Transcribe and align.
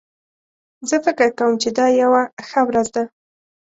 زه 0.89 0.95
فکر 1.05 1.29
کوم 1.39 1.51
چې 1.61 1.69
دا 1.77 1.85
یو 2.01 2.11
ښه 2.47 2.61
ورځ 2.67 2.87
ده 2.95 3.03